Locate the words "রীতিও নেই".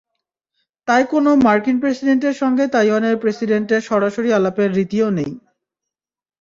4.73-5.31